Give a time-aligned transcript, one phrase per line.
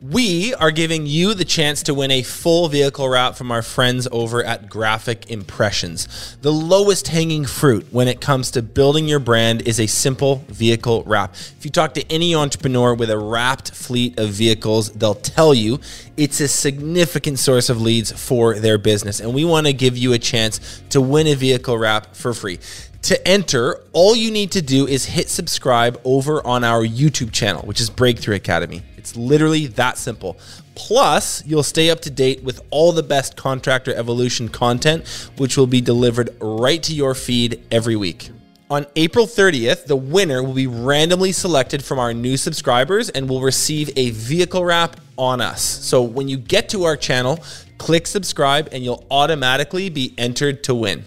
[0.00, 4.06] We are giving you the chance to win a full vehicle wrap from our friends
[4.12, 6.36] over at Graphic Impressions.
[6.40, 11.02] The lowest hanging fruit when it comes to building your brand is a simple vehicle
[11.04, 11.34] wrap.
[11.34, 15.80] If you talk to any entrepreneur with a wrapped fleet of vehicles, they'll tell you
[16.16, 19.18] it's a significant source of leads for their business.
[19.18, 22.60] And we want to give you a chance to win a vehicle wrap for free.
[23.02, 27.62] To enter, all you need to do is hit subscribe over on our YouTube channel,
[27.62, 28.82] which is Breakthrough Academy.
[29.08, 30.36] It's literally that simple.
[30.74, 35.08] Plus, you'll stay up to date with all the best Contractor Evolution content,
[35.38, 38.28] which will be delivered right to your feed every week.
[38.68, 43.40] On April 30th, the winner will be randomly selected from our new subscribers and will
[43.40, 45.62] receive a vehicle wrap on us.
[45.62, 47.42] So when you get to our channel,
[47.78, 51.06] click subscribe and you'll automatically be entered to win.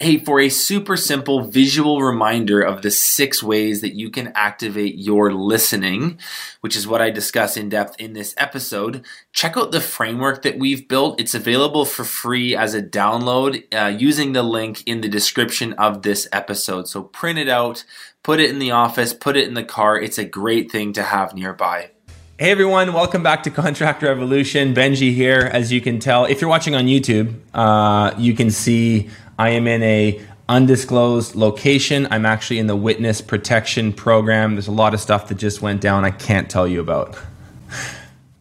[0.00, 4.94] Hey, for a super simple visual reminder of the six ways that you can activate
[4.94, 6.20] your listening,
[6.60, 10.56] which is what I discuss in depth in this episode, check out the framework that
[10.56, 11.20] we've built.
[11.20, 16.02] It's available for free as a download uh, using the link in the description of
[16.02, 16.86] this episode.
[16.86, 17.84] So print it out,
[18.22, 20.00] put it in the office, put it in the car.
[20.00, 21.90] It's a great thing to have nearby.
[22.38, 24.72] Hey everyone, welcome back to Contractor Evolution.
[24.72, 25.50] Benji here.
[25.52, 29.68] As you can tell, if you're watching on YouTube, uh, you can see I am
[29.68, 32.08] in a undisclosed location.
[32.10, 34.54] I'm actually in the witness protection program.
[34.54, 37.16] There's a lot of stuff that just went down I can't tell you about.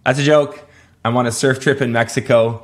[0.05, 0.67] That's a joke.
[1.05, 2.63] I'm on a surf trip in Mexico,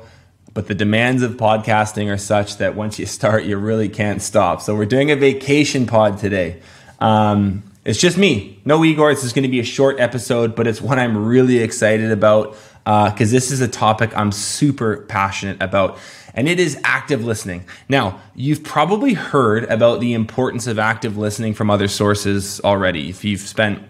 [0.52, 4.60] but the demands of podcasting are such that once you start, you really can't stop.
[4.62, 6.60] So we're doing a vacation pod today.
[7.00, 9.14] Um, it's just me, no Igor.
[9.14, 12.56] This is going to be a short episode, but it's one I'm really excited about
[12.84, 15.98] because uh, this is a topic I'm super passionate about
[16.34, 17.64] and it is active listening.
[17.88, 23.08] Now, you've probably heard about the importance of active listening from other sources already.
[23.08, 23.82] If you've spent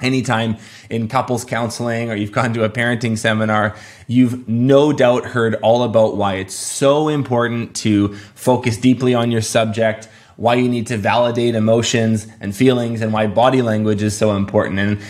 [0.00, 0.56] any time
[0.88, 3.74] in couples counseling or you've gone to a parenting seminar,
[4.06, 9.42] you've no doubt heard all about why it's so important to focus deeply on your
[9.42, 14.36] subject, why you need to validate emotions and feelings, and why body language is so
[14.36, 14.78] important.
[14.78, 15.00] And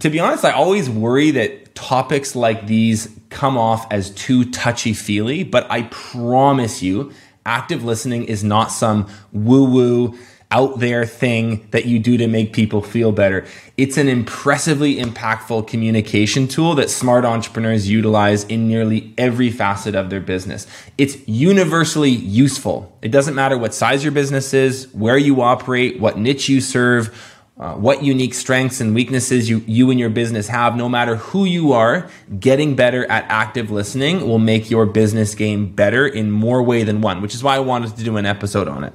[0.00, 4.92] to be honest, I always worry that topics like these come off as too touchy
[4.92, 7.12] feely, but I promise you,
[7.44, 10.18] active listening is not some woo woo
[10.52, 13.46] out there thing that you do to make people feel better.
[13.78, 20.10] It's an impressively impactful communication tool that smart entrepreneurs utilize in nearly every facet of
[20.10, 20.66] their business.
[20.98, 22.94] It's universally useful.
[23.00, 27.31] It doesn't matter what size your business is, where you operate, what niche you serve
[27.58, 31.44] uh, what unique strengths and weaknesses you, you and your business have, no matter who
[31.44, 32.08] you are,
[32.40, 37.00] getting better at active listening will make your business game better in more way than
[37.00, 38.92] one, which is why I wanted to do an episode on it.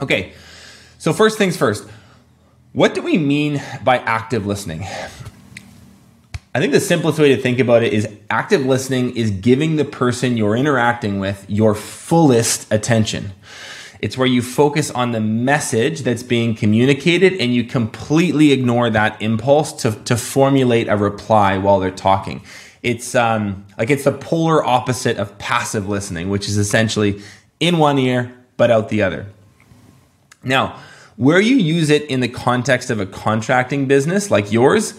[0.00, 0.32] Okay,
[0.98, 1.88] so first things first,
[2.72, 4.84] what do we mean by active listening?
[6.54, 9.84] I think the simplest way to think about it is active listening is giving the
[9.84, 13.32] person you're interacting with your fullest attention.
[14.00, 19.20] It's where you focus on the message that's being communicated and you completely ignore that
[19.20, 22.42] impulse to, to formulate a reply while they're talking.
[22.82, 27.22] It's um, like it's the polar opposite of passive listening, which is essentially
[27.58, 29.26] in one ear but out the other.
[30.42, 30.78] Now,
[31.16, 34.94] where you use it in the context of a contracting business like yours,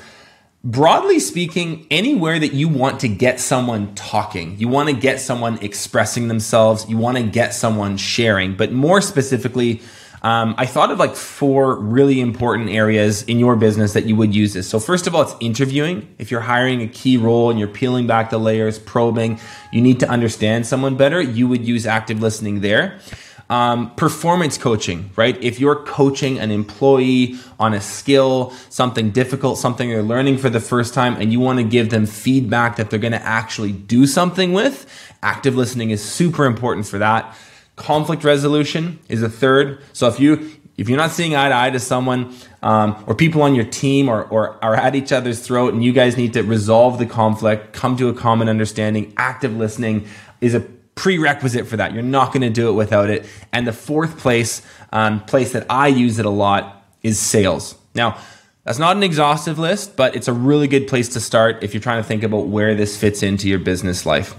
[0.68, 5.58] broadly speaking, anywhere that you want to get someone talking, you want to get someone
[5.64, 9.82] expressing themselves, you want to get someone sharing, but more specifically,
[10.24, 14.36] um, I thought of like four really important areas in your business that you would
[14.36, 14.68] use this.
[14.68, 16.14] So, first of all, it's interviewing.
[16.18, 19.40] If you're hiring a key role and you're peeling back the layers, probing,
[19.72, 23.00] you need to understand someone better, you would use active listening there.
[23.50, 25.42] Um, performance coaching, right?
[25.42, 30.60] If you're coaching an employee on a skill, something difficult, something they're learning for the
[30.60, 34.06] first time, and you want to give them feedback that they're going to actually do
[34.06, 34.86] something with,
[35.24, 37.34] active listening is super important for that.
[37.78, 39.82] Conflict resolution is a third.
[39.94, 43.42] So if you if you're not seeing eye to eye to someone um, or people
[43.42, 46.44] on your team or, or are at each other's throat and you guys need to
[46.44, 50.08] resolve the conflict come to a common understanding active listening
[50.40, 50.60] is a
[50.98, 51.94] prerequisite for that.
[51.94, 53.26] You're not going to do it without it.
[53.54, 54.62] And the fourth place,
[54.92, 57.76] um, place that I use it a lot is sales.
[57.96, 58.20] Now,
[58.66, 61.82] that's not an exhaustive list, but it's a really good place to start if you're
[61.82, 64.36] trying to think about where this fits into your business life.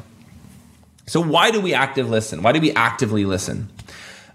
[1.06, 2.42] So, why do we active listen?
[2.42, 3.70] Why do we actively listen?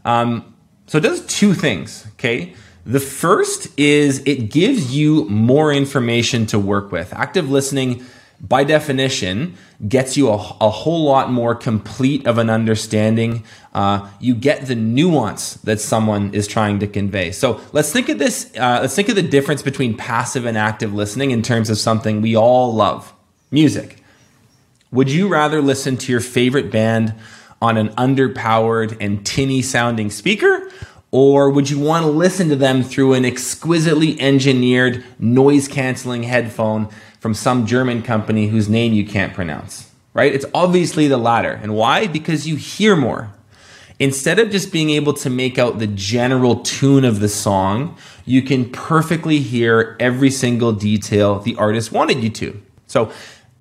[0.04, 0.56] Um,
[0.88, 2.56] so, it does two things, okay?
[2.86, 7.14] The first is it gives you more information to work with.
[7.14, 8.04] Active listening,
[8.44, 9.56] by definition,
[9.88, 13.46] gets you a, a whole lot more complete of an understanding.
[13.74, 17.32] Uh, you get the nuance that someone is trying to convey.
[17.32, 18.52] So let's think of this.
[18.58, 22.22] Uh, let's think of the difference between passive and active listening in terms of something
[22.22, 23.14] we all love:
[23.50, 24.04] music.
[24.92, 27.16] Would you rather listen to your favorite band
[27.62, 30.70] on an underpowered and tinny sounding speaker?
[31.12, 36.90] Or would you want to listen to them through an exquisitely engineered noise canceling headphone
[37.24, 39.90] from some German company whose name you can't pronounce?
[40.14, 40.36] Right?
[40.36, 41.54] It's obviously the latter.
[41.54, 42.06] And why?
[42.06, 43.32] Because you hear more.
[43.98, 48.42] Instead of just being able to make out the general tune of the song, you
[48.42, 52.62] can perfectly hear every single detail the artist wanted you to.
[52.88, 53.10] So,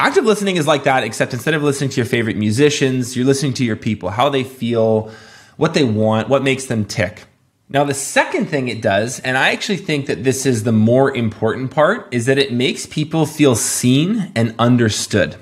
[0.00, 3.54] active listening is like that, except instead of listening to your favorite musicians, you're listening
[3.54, 5.12] to your people, how they feel,
[5.56, 7.26] what they want, what makes them tick.
[7.72, 11.16] Now, the second thing it does, and I actually think that this is the more
[11.16, 15.36] important part, is that it makes people feel seen and understood.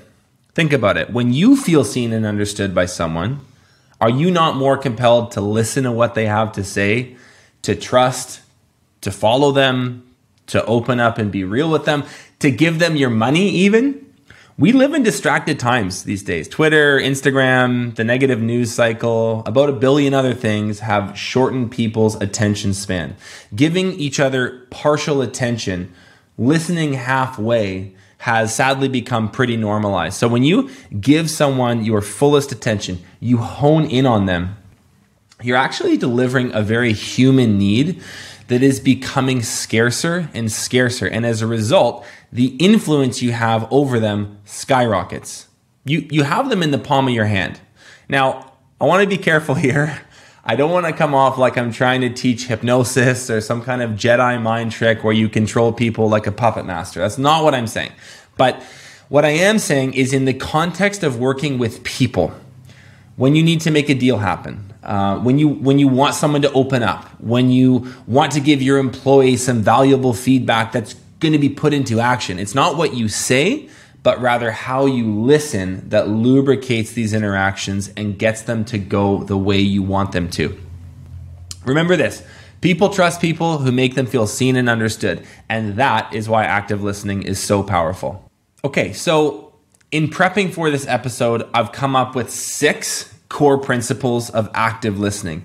[0.55, 1.09] Think about it.
[1.09, 3.41] When you feel seen and understood by someone,
[3.99, 7.17] are you not more compelled to listen to what they have to say,
[7.63, 8.39] to trust,
[9.01, 10.07] to follow them,
[10.47, 12.05] to open up and be real with them,
[12.39, 14.10] to give them your money, even?
[14.57, 16.47] We live in distracted times these days.
[16.47, 22.73] Twitter, Instagram, the negative news cycle, about a billion other things have shortened people's attention
[22.73, 23.15] span.
[23.55, 25.93] Giving each other partial attention,
[26.37, 30.17] listening halfway, has sadly become pretty normalized.
[30.17, 30.69] So when you
[30.99, 34.57] give someone your fullest attention, you hone in on them,
[35.41, 38.03] you're actually delivering a very human need
[38.51, 41.07] that is becoming scarcer and scarcer.
[41.07, 45.47] And as a result, the influence you have over them skyrockets.
[45.85, 47.61] You, you have them in the palm of your hand.
[48.09, 48.51] Now,
[48.81, 50.01] I want to be careful here.
[50.43, 53.81] I don't want to come off like I'm trying to teach hypnosis or some kind
[53.81, 56.99] of Jedi mind trick where you control people like a puppet master.
[56.99, 57.93] That's not what I'm saying.
[58.35, 58.61] But
[59.07, 62.33] what I am saying is in the context of working with people,
[63.15, 66.41] when you need to make a deal happen, uh, when you when you want someone
[66.41, 71.33] to open up, when you want to give your employee some valuable feedback that's going
[71.33, 72.39] to be put into action.
[72.39, 73.69] It's not what you say,
[74.03, 79.37] but rather how you listen that lubricates these interactions and gets them to go the
[79.37, 80.57] way you want them to.
[81.63, 82.23] Remember this
[82.61, 86.83] people trust people who make them feel seen and understood, and that is why active
[86.83, 88.29] listening is so powerful.
[88.63, 89.53] Okay, so
[89.91, 95.43] in prepping for this episode, I've come up with six core principles of active listening.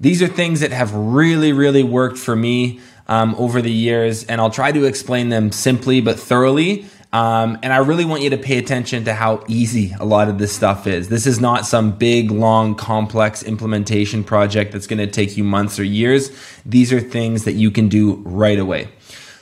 [0.00, 4.40] These are things that have really, really worked for me um, over the years, and
[4.40, 6.86] I'll try to explain them simply but thoroughly.
[7.12, 10.38] Um, and I really want you to pay attention to how easy a lot of
[10.38, 11.08] this stuff is.
[11.08, 15.78] This is not some big, long, complex implementation project that's going to take you months
[15.78, 16.30] or years.
[16.66, 18.88] These are things that you can do right away.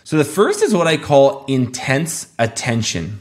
[0.05, 3.21] So the first is what I call intense attention.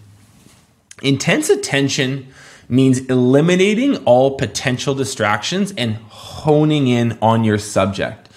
[1.02, 2.28] Intense attention
[2.74, 8.30] means eliminating all potential distractions and honing in on your subject.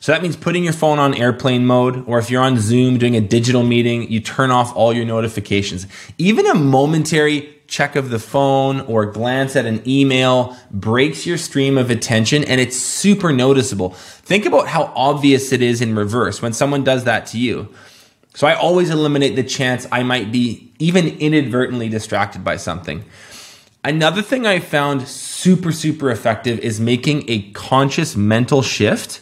[0.00, 3.16] So that means putting your phone on airplane mode, or if you're on Zoom doing
[3.16, 5.86] a digital meeting, you turn off all your notifications.
[6.18, 11.78] Even a momentary check of the phone or glance at an email breaks your stream
[11.78, 13.90] of attention and it's super noticeable.
[13.90, 17.72] Think about how obvious it is in reverse when someone does that to you.
[18.34, 23.04] So I always eliminate the chance I might be even inadvertently distracted by something.
[23.84, 29.20] Another thing I found super, super effective is making a conscious mental shift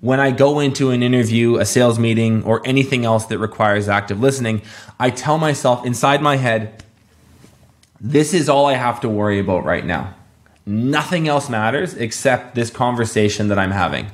[0.00, 4.20] when I go into an interview, a sales meeting, or anything else that requires active
[4.20, 4.60] listening.
[5.00, 6.84] I tell myself inside my head,
[7.98, 10.14] this is all I have to worry about right now.
[10.66, 14.10] Nothing else matters except this conversation that I'm having.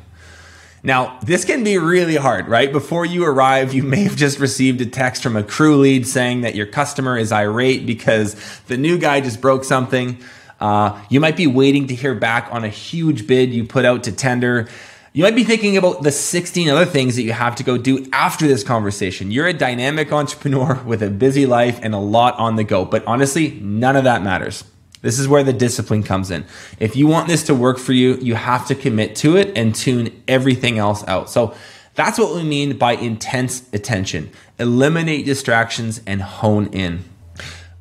[0.83, 2.73] Now, this can be really hard, right?
[2.73, 6.41] Before you arrive, you may have just received a text from a crew lead saying
[6.41, 8.35] that your customer is irate because
[8.67, 10.19] the new guy just broke something.
[10.59, 14.05] Uh, you might be waiting to hear back on a huge bid you put out
[14.05, 14.69] to tender.
[15.13, 18.07] You might be thinking about the 16 other things that you have to go do
[18.13, 19.31] after this conversation.
[19.31, 23.05] You're a dynamic entrepreneur with a busy life and a lot on the go, but
[23.07, 24.65] honestly, none of that matters.
[25.03, 26.45] This is where the discipline comes in.
[26.79, 29.75] If you want this to work for you, you have to commit to it and
[29.75, 31.31] tune everything else out.
[31.31, 31.55] So
[31.95, 34.31] that's what we mean by intense attention.
[34.59, 37.05] Eliminate distractions and hone in.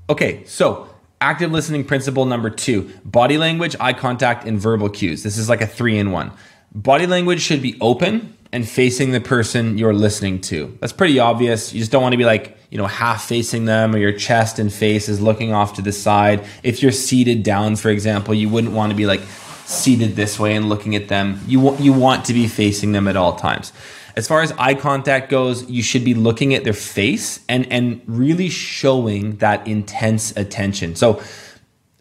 [0.09, 0.89] Okay, so
[1.21, 5.23] active listening principle number two body language, eye contact, and verbal cues.
[5.23, 6.31] This is like a three in one.
[6.73, 10.75] Body language should be open, and facing the person you're listening to.
[10.79, 11.74] That's pretty obvious.
[11.74, 14.60] You just don't want to be like, you know, half facing them or your chest
[14.60, 16.46] and face is looking off to the side.
[16.63, 19.22] If you're seated down, for example, you wouldn't want to be like
[19.65, 21.39] seated this way and looking at them.
[21.48, 23.72] You, you want to be facing them at all times.
[24.15, 28.01] As far as eye contact goes, you should be looking at their face and, and
[28.08, 30.96] really showing that intense attention.
[30.96, 31.22] So,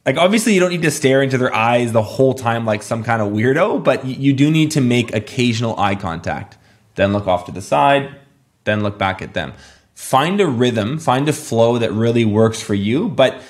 [0.09, 3.05] like obviously you don't need to stare into their eyes the whole time like some
[3.05, 6.57] kind of weirdo but you do need to make occasional eye contact.
[6.95, 8.17] Then look off to the side
[8.65, 9.53] then look back at them.
[9.93, 13.43] Find a rhythm find a flow that really works for you but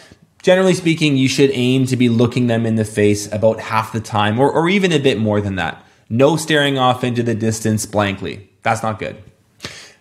[0.42, 4.00] generally speaking you should aim to be looking them in the face about half the
[4.00, 5.80] time or, or even a bit more than that.
[6.08, 8.50] No staring off into the distance blankly.
[8.64, 9.22] That's not good.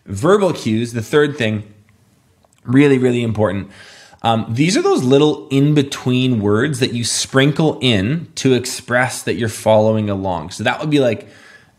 [0.08, 1.72] Verbal cues the third thing
[2.64, 3.70] really really important
[4.22, 9.36] um, these are those little in between words that you sprinkle in to express that
[9.36, 10.52] you're following along.
[10.52, 11.28] So that would be like,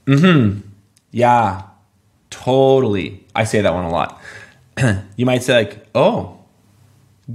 [0.06, 0.60] mm hmm,
[1.10, 1.62] yeah,
[2.30, 3.24] totally.
[3.34, 4.20] I say that one a lot.
[5.16, 6.38] you might say, like, oh,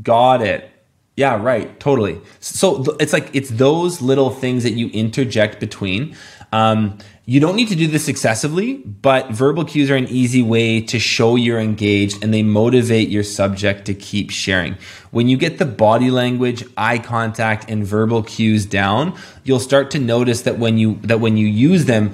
[0.01, 0.69] got it.
[1.15, 2.21] Yeah, right, totally.
[2.39, 6.15] So it's like, it's those little things that you interject between.
[6.51, 10.81] Um, you don't need to do this excessively, but verbal cues are an easy way
[10.81, 14.75] to show you're engaged and they motivate your subject to keep sharing.
[15.11, 19.99] When you get the body language, eye contact, and verbal cues down, you'll start to
[19.99, 22.11] notice that when you that when you use them,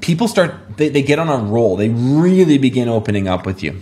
[0.00, 1.76] people start they, they get on a roll.
[1.76, 3.80] They really begin opening up with you.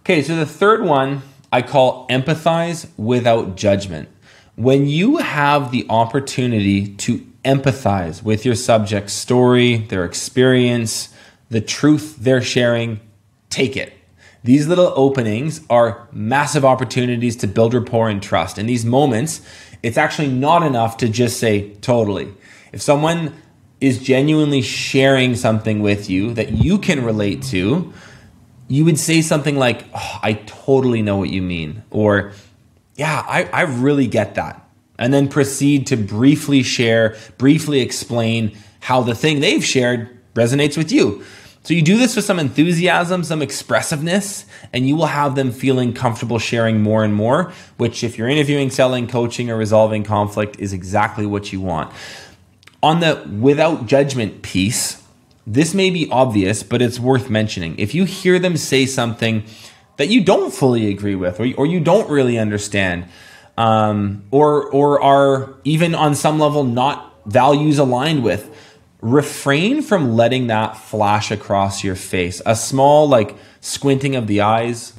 [0.00, 4.08] Okay, so the third one I call empathize without judgment.
[4.56, 11.14] When you have the opportunity to empathize with your subject's story, their experience,
[11.48, 13.00] the truth they're sharing,
[13.48, 13.92] take it.
[14.44, 18.58] These little openings are massive opportunities to build rapport and trust.
[18.58, 19.42] In these moments,
[19.82, 22.32] it's actually not enough to just say totally.
[22.72, 23.34] If someone
[23.80, 27.92] is genuinely sharing something with you that you can relate to,
[28.70, 31.82] you would say something like, oh, I totally know what you mean.
[31.90, 32.32] Or,
[32.94, 34.64] yeah, I, I really get that
[34.96, 40.92] and then proceed to briefly share, briefly explain how the thing they've shared resonates with
[40.92, 41.24] you.
[41.64, 45.92] So you do this with some enthusiasm, some expressiveness, and you will have them feeling
[45.92, 50.72] comfortable sharing more and more, which if you're interviewing, selling, coaching, or resolving conflict is
[50.72, 51.92] exactly what you want.
[52.84, 54.99] On the without judgment piece,
[55.52, 57.76] this may be obvious, but it's worth mentioning.
[57.78, 59.44] If you hear them say something
[59.96, 63.06] that you don't fully agree with or, or you don't really understand,
[63.58, 68.48] um, or or are even on some level not values aligned with
[69.00, 74.92] refrain from letting that flash across your face a small like squinting of the eyes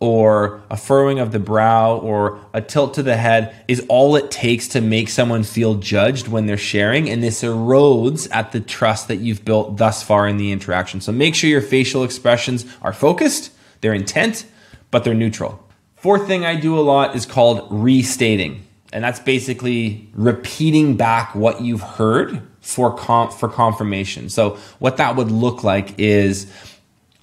[0.00, 4.30] or a furrowing of the brow or a tilt to the head is all it
[4.30, 9.08] takes to make someone feel judged when they're sharing and this erodes at the trust
[9.08, 12.92] that you've built thus far in the interaction so make sure your facial expressions are
[12.92, 13.50] focused
[13.80, 14.46] they're intent
[14.90, 18.64] but they're neutral Fourth thing I do a lot is called restating.
[18.92, 24.28] And that's basically repeating back what you've heard for com- for confirmation.
[24.28, 26.50] So what that would look like is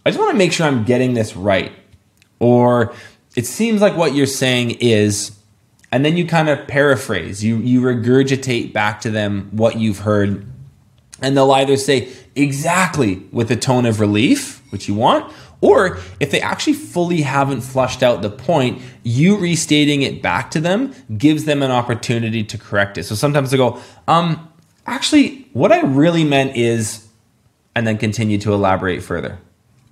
[0.06, 1.72] I just want to make sure I'm getting this right.
[2.46, 2.94] Or
[3.36, 5.32] it seems like what you're saying is
[5.92, 7.44] and then you kind of paraphrase.
[7.44, 10.46] You you regurgitate back to them what you've heard
[11.22, 16.30] and they'll either say exactly with a tone of relief, which you want, or if
[16.30, 21.46] they actually fully haven't flushed out the point, you restating it back to them gives
[21.46, 23.06] them an opportunity to correct it.
[23.06, 24.48] So sometimes they go, um,
[24.86, 27.08] actually, what I really meant is,
[27.74, 29.40] and then continue to elaborate further.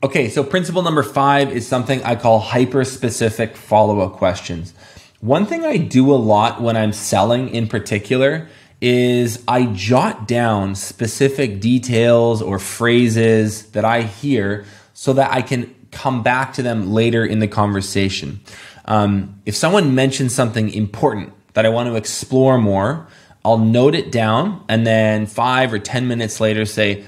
[0.04, 4.74] Okay, so principle number five is something I call hyper specific follow up questions.
[5.22, 8.50] One thing I do a lot when I'm selling in particular
[8.82, 15.74] is I jot down specific details or phrases that I hear so that I can
[15.92, 18.42] come back to them later in the conversation.
[18.84, 23.08] Um, if someone mentions something important that I want to explore more,
[23.46, 27.06] I'll note it down and then five or 10 minutes later say,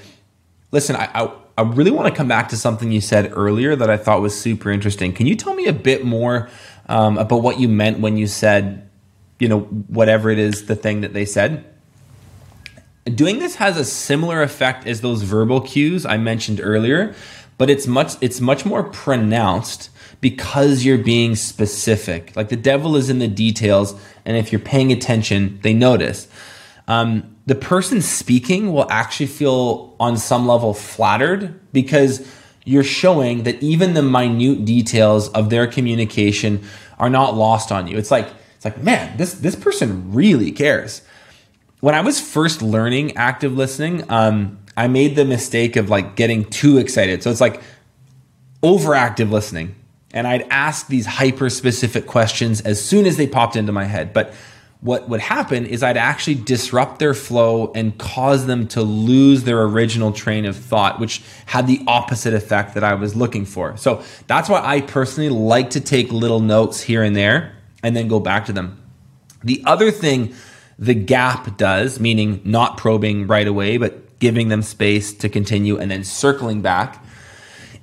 [0.72, 3.88] listen, I, I, I really want to come back to something you said earlier that
[3.88, 5.12] I thought was super interesting.
[5.12, 6.50] Can you tell me a bit more
[6.88, 8.88] um, about what you meant when you said,
[9.38, 11.64] you know, whatever it is, the thing that they said?
[13.04, 17.14] Doing this has a similar effect as those verbal cues I mentioned earlier,
[17.56, 22.34] but it's much it's much more pronounced because you're being specific.
[22.34, 23.94] Like the devil is in the details,
[24.24, 26.28] and if you're paying attention, they notice.
[26.88, 32.28] Um, the person speaking will actually feel on some level flattered because
[32.64, 36.64] you're showing that even the minute details of their communication
[36.98, 37.96] are not lost on you.
[37.96, 41.02] It's like it's like man, this this person really cares.
[41.80, 46.44] When I was first learning active listening, um, I made the mistake of like getting
[46.46, 47.22] too excited.
[47.22, 47.62] So it's like
[48.62, 49.76] overactive listening.
[50.12, 54.12] And I'd ask these hyper specific questions as soon as they popped into my head.
[54.12, 54.32] But
[54.86, 59.60] what would happen is I'd actually disrupt their flow and cause them to lose their
[59.64, 63.76] original train of thought, which had the opposite effect that I was looking for.
[63.76, 68.06] So that's why I personally like to take little notes here and there and then
[68.06, 68.80] go back to them.
[69.42, 70.32] The other thing
[70.78, 75.90] the gap does, meaning not probing right away, but giving them space to continue and
[75.90, 77.04] then circling back,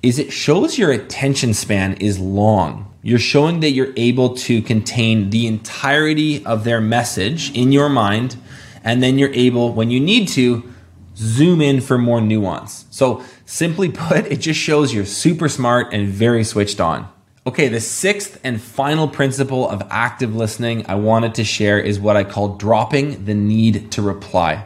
[0.02, 2.93] is it shows your attention span is long.
[3.06, 8.38] You're showing that you're able to contain the entirety of their message in your mind,
[8.82, 10.74] and then you're able, when you need to,
[11.18, 12.86] zoom in for more nuance.
[12.90, 17.12] So, simply put, it just shows you're super smart and very switched on.
[17.46, 22.16] Okay, the sixth and final principle of active listening I wanted to share is what
[22.16, 24.66] I call dropping the need to reply.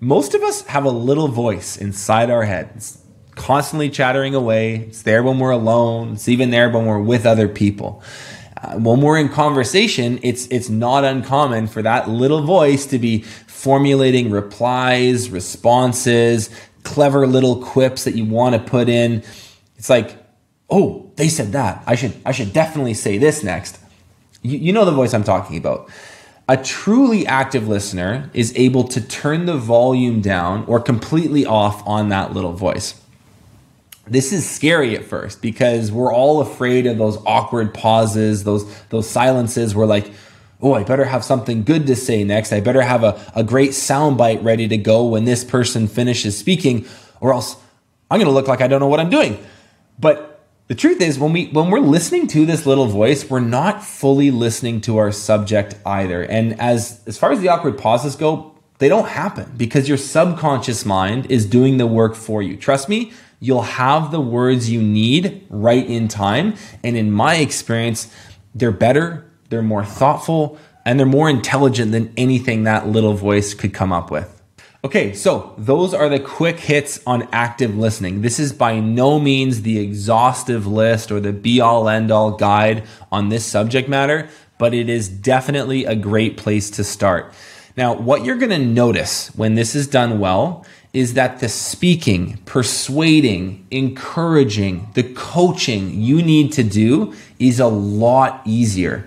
[0.00, 3.03] Most of us have a little voice inside our heads,
[3.34, 4.76] constantly chattering away.
[4.76, 6.14] It's there when we're alone.
[6.14, 8.02] It's even there when we're with other people.
[8.56, 13.22] Uh, when we're in conversation, it's it's not uncommon for that little voice to be
[13.22, 16.50] formulating replies, responses,
[16.82, 19.22] clever little quips that you want to put in.
[19.76, 20.16] It's like
[20.70, 21.82] oh, they said that.
[21.86, 23.78] I should I should definitely say this next.
[24.42, 25.90] You, you know the voice I'm talking about.
[26.46, 32.10] A truly active listener is able to turn the volume down or completely off on
[32.10, 33.00] that little voice.
[34.06, 39.08] This is scary at first because we're all afraid of those awkward pauses, those those
[39.08, 40.12] silences where like,
[40.60, 42.52] oh, I better have something good to say next.
[42.52, 46.86] I better have a, a great soundbite ready to go when this person finishes speaking,
[47.20, 47.56] or else
[48.10, 49.42] I'm gonna look like I don't know what I'm doing.
[49.98, 50.34] But
[50.68, 54.30] the truth is when we when we're listening to this little voice we're not fully
[54.30, 58.88] listening to our subject either and as as far as the awkward pauses go they
[58.88, 63.62] don't happen because your subconscious mind is doing the work for you trust me you'll
[63.62, 68.12] have the words you need right in time and in my experience
[68.54, 73.72] they're better they're more thoughtful and they're more intelligent than anything that little voice could
[73.72, 74.34] come up with
[74.84, 78.20] Okay, so those are the quick hits on active listening.
[78.20, 82.84] This is by no means the exhaustive list or the be all end all guide
[83.10, 87.32] on this subject matter, but it is definitely a great place to start.
[87.76, 92.38] Now, what you're going to notice when this is done well is that the speaking,
[92.44, 99.06] persuading, encouraging, the coaching you need to do is a lot easier.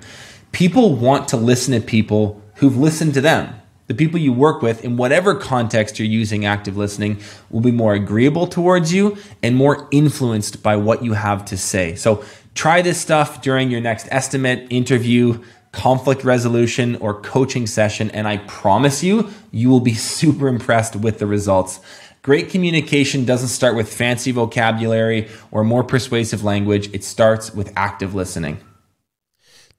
[0.51, 3.53] People want to listen to people who've listened to them
[3.87, 7.93] the people you work with, in whatever context you're using active listening, will be more
[7.93, 11.95] agreeable towards you and more influenced by what you have to say.
[11.95, 15.41] So try this stuff during your next estimate, interview,
[15.77, 21.19] conflict resolution, or coaching session, and I promise you, you will be super impressed with
[21.19, 21.79] the results.
[22.23, 28.15] Great communication doesn't start with fancy vocabulary or more persuasive language, it starts with active
[28.15, 28.59] listening.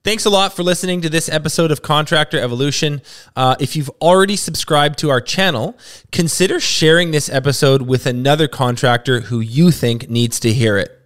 [0.05, 3.03] Thanks a lot for listening to this episode of Contractor Evolution.
[3.35, 5.77] Uh, if you've already subscribed to our channel,
[6.13, 10.98] consider sharing this episode with another contractor who you think needs to hear it.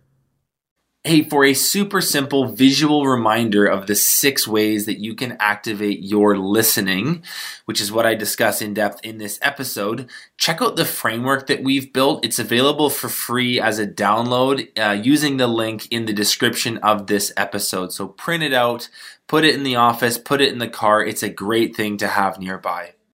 [1.05, 5.99] Hey, for a super simple visual reminder of the six ways that you can activate
[6.05, 7.25] your listening,
[7.65, 11.65] which is what I discuss in depth in this episode, check out the framework that
[11.65, 12.25] we've built.
[12.25, 17.09] It's available for free as a download uh, using the link in the description of
[17.09, 17.93] this episode.
[17.93, 18.89] So print it out,
[19.27, 21.05] put it in the office, put it in the car.
[21.05, 22.95] It's a great thing to have nearby.